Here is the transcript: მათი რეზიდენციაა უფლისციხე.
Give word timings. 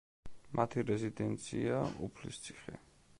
მათი 0.59 0.83
რეზიდენციაა 0.87 1.83
უფლისციხე. 2.09 2.79